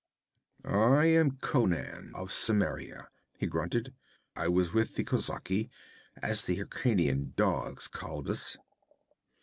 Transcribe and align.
'I 0.65 1.05
am 1.05 1.31
Conan, 1.37 2.11
of 2.15 2.31
Cimmeria,' 2.31 3.07
he 3.37 3.45
grunted. 3.45 3.93
'I 4.35 4.47
was 4.47 4.73
with 4.73 4.95
the 4.95 5.03
kozaki, 5.03 5.69
as 6.23 6.45
the 6.45 6.55
Hyrkanian 6.55 7.35
dogs 7.35 7.87
called 7.87 8.27
us.' 8.27 8.57